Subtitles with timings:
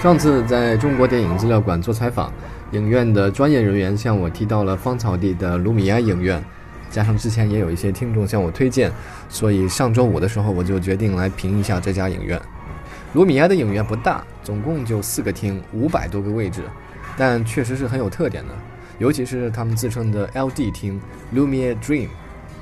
[0.00, 2.32] 上次在中国电影资料馆做采访，
[2.72, 6.42] 影院的专业人员向我提到了芳草地的卢米埃影院，
[6.90, 8.90] 加上之前也有一些听众向我推荐，
[9.28, 12.40] 所以上周五的时候我就决定来评一下这家影院。
[13.12, 16.62] 卢米埃的影院不大，总共就四个厅，五百多个位置，
[17.18, 18.54] 但确实是很有特点的，
[18.96, 20.98] 尤其是他们自称的 LD 厅
[21.34, 22.08] （Lumiere Dream），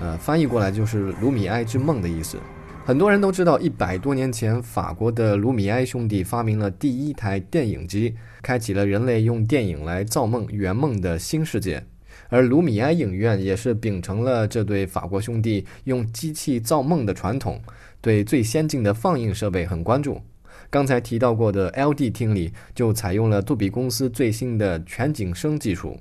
[0.00, 2.36] 呃，翻译过来就是卢米埃之梦的意思。
[2.88, 11.84] 很多人都知道，一百多年前，法国的卢米埃兄弟发明了第一台电影机，开启了人类用电影来造梦、圆梦的新世界。
[12.30, 17.60] 而卢米埃影院也是秉承了这对法国兄弟用机器造梦的传统，
[18.00, 20.18] 对最先进的放映设备很关注。
[20.70, 25.94] 刚才提到过的 LD 厅里，就采用了杜比公司最新的全景声技术。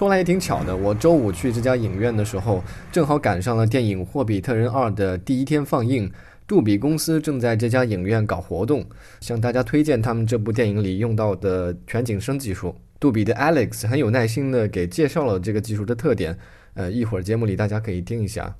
[0.00, 6.10] 说来也挺巧的，我周五去这家影院的时候，正好赶上了电影《霍比特人二》的第一天放映。
[6.46, 8.82] 杜比公司正在这家影院搞活动，
[9.20, 12.74] 向大家推荐他们这部电影里用到的全景声技术。
[12.98, 16.34] 杜比的 Alex 很有耐心地给介绍了这个技术的特点。
[16.72, 18.56] 呃，一会儿节目里大家可以听一下。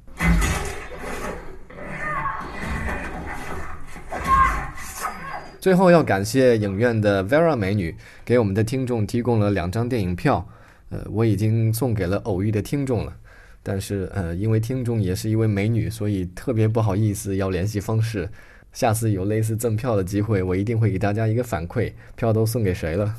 [5.59, 10.47] 最后要感谢影院的 Vera 美女，给我们的听众提供了两张电影票。
[10.91, 13.17] 呃，我已经送给了偶遇的听众了，
[13.63, 18.29] 但是呃，因为听众也是一位美女，所以特别不好意思要联系方式。
[18.73, 23.15] 下次有类似赠票的机会，我一定会给大家一个反馈，票都送给谁了。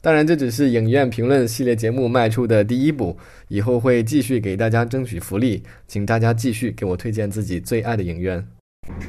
[0.00, 3.16] 当然，这只是影院评论系列节目迈出的第一步，
[3.48, 8.44] 以后会继续给大家争取福利，请大家继续给我推荐自己最爱的影院。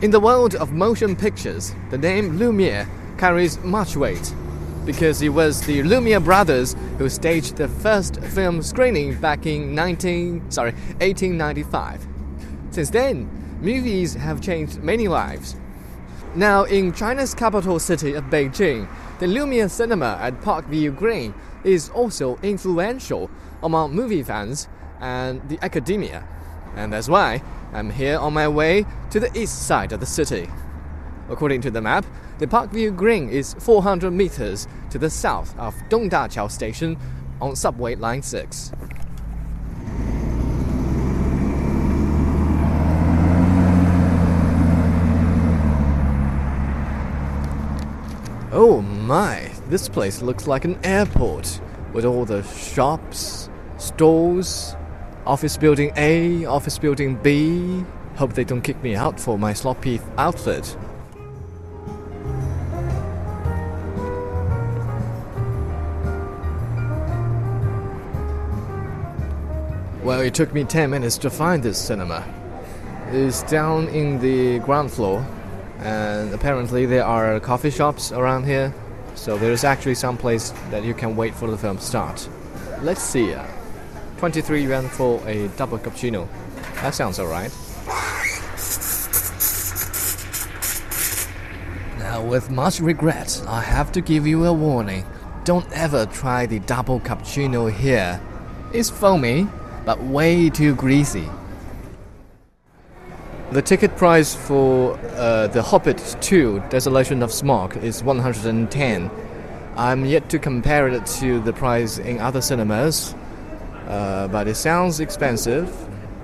[0.01, 2.85] In the world of motion pictures, the name Lumiere
[3.19, 4.46] carries much weight.
[4.87, 10.49] Because it was the Lumiere brothers who staged the first film screening back in 19
[10.49, 12.07] sorry 1895.
[12.71, 13.29] Since then,
[13.61, 15.57] movies have changed many lives.
[16.35, 18.87] Now, in China's capital city of Beijing,
[19.19, 21.33] the Lumiere Cinema at Parkview Green
[21.63, 23.29] is also influential
[23.61, 24.69] among movie fans
[25.01, 26.25] and the academia.
[26.75, 27.43] And that's why
[27.73, 30.47] I'm here on my way to the east side of the city.
[31.29, 32.05] According to the map,
[32.39, 36.97] the Parkview Green is 400 meters to the south of Dongdaqiao Station
[37.41, 38.71] on Subway Line 6.
[48.51, 51.61] Oh my, this place looks like an airport
[51.93, 54.75] with all the shops, stores,
[55.25, 57.83] office building A, office building B.
[58.15, 60.77] Hope they don't kick me out for my sloppy outfit.
[70.07, 72.23] Well, it took me 10 minutes to find this cinema.
[73.11, 75.27] It's down in the ground floor,
[75.79, 78.73] and apparently there are coffee shops around here,
[79.15, 82.29] so there's actually some place that you can wait for the film to start.
[82.81, 83.33] Let's see.
[83.33, 83.45] Uh,
[84.19, 86.25] 23 yuan for a double cappuccino.
[86.75, 87.51] That sounds alright.
[91.99, 95.05] Now, with much regret, I have to give you a warning.
[95.43, 98.21] Don't ever try the double cappuccino here.
[98.71, 99.49] It's foamy
[99.87, 101.29] but way too greasy.
[103.51, 109.09] The ticket price for uh, The Hobbit 2 Desolation of Smaug is 110.
[109.77, 113.15] I'm yet to compare it to the price in other cinemas,
[113.87, 115.73] uh, but it sounds expensive.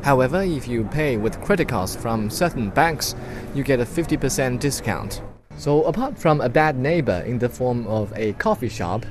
[0.02, 3.16] However, if you pay with credit cards from certain banks,
[3.56, 5.22] you get a 50% discount.
[5.56, 9.06] So, apart from a bad neighbor in the form of a coffee shop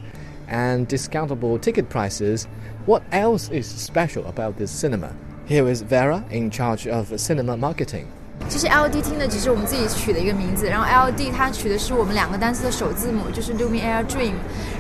[0.48, 2.46] and discountable ticket prices,
[2.86, 5.08] what else is special about this cinema?
[5.46, 8.04] Here is Vera in charge of cinema marketing.
[8.48, 14.34] 其实 L D 厅的只是我们自己取的一个名字，然后 L D 它取的是我们两个单词的首字母，就是 Lumiere Dream。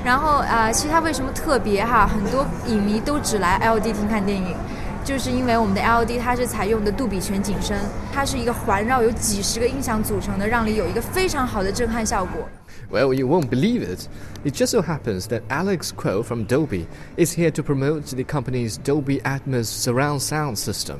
[0.04, 2.06] 然后啊、呃，其实它为什么特别哈？
[2.06, 4.56] 很多影迷都只来 L D 厅看电影，
[5.04, 7.76] 就是因为我们的 L D 它是采用的杜比全景声，
[8.12, 12.48] 它是一个环绕有几十个音响组成的，让你有一个非常好的震撼效果。
[12.90, 14.06] Well, you won't believe it.
[14.44, 18.76] It just so happens that Alex Kuo from Dolby is here to promote the company's
[18.76, 20.96] Dolby Atmos surround sound system.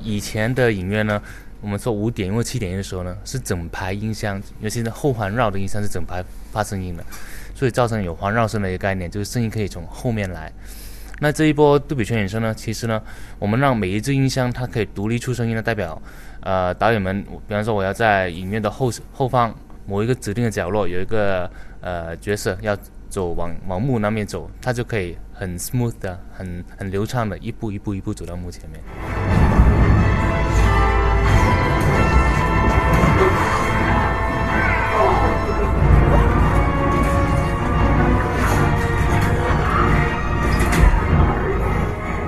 [0.00, 1.20] 以前的影院呢，
[1.60, 6.22] 我们说五点因为七点音的时候呢，是整排音箱，尤其是后环绕的音箱是整排
[6.52, 7.04] 发声音的，
[7.54, 10.52] 所以造成有环绕声的一个概念，就是声音可以从后面来。
[11.22, 13.00] 那这一波杜比全景声呢，其实呢，
[13.38, 16.02] 我们让每一只音箱它可以独立出声音的，代表，
[16.40, 19.54] 呃，导演们，比方说我要在影院的后后方。
[19.84, 22.76] 某一个指定的角落有一个呃角色要
[23.08, 28.80] 走往往幕那面走，它就可以很 smooth 的、很很流畅的一步一步一步走到幕前面。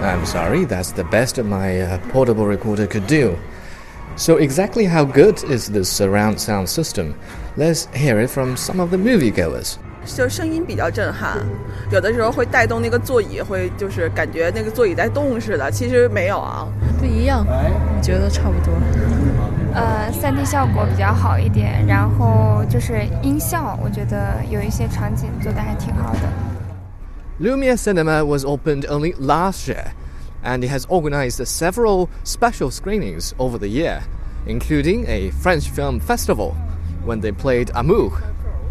[0.04, 3.36] I'm sorry, that's the best my uh, portable recorder could do.
[4.16, 7.16] So, exactly how good is this surround sound system?
[7.56, 9.78] Let's hear it from some of the moviegoers.
[10.06, 11.38] 就声音比较震撼，
[11.92, 15.70] 有的时候会带动那个座椅，会就是感觉那个座椅在动似的。
[15.70, 16.66] 其实没有啊，
[16.98, 18.74] 不一样，我觉得差不多。
[19.74, 26.20] 呃，3D 效果比较好一点，然后就是音效，我觉得有一些场景做的还挺好的。
[27.41, 29.93] Lumiere Cinema was opened only last year,
[30.45, 34.05] and it has organized several special screenings over the year,
[34.47, 36.53] including a French film festival
[37.03, 38.23] when they played Amour.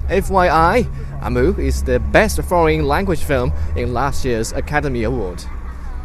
[0.07, 0.87] FYI,
[1.21, 5.43] Amour is the best foreign language film in last year's Academy Award,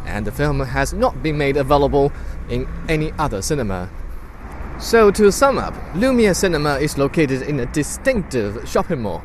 [0.05, 2.11] and the film has not been made available
[2.49, 3.89] in any other cinema.
[4.81, 9.23] So, to sum up, Lumiere Cinema is located in a distinctive shopping mall.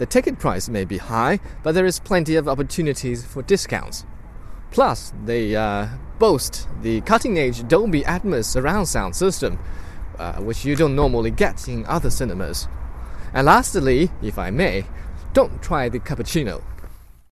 [0.00, 4.06] The ticket price may be high, but there is plenty of opportunities for discounts.
[4.70, 5.88] Plus, they uh,
[6.18, 9.58] boast the cutting edge Dolby Atmos surround sound system,
[10.18, 12.66] uh, which you don't normally get in other cinemas.
[13.34, 14.86] And lastly, if I may,
[15.34, 16.62] don't try the cappuccino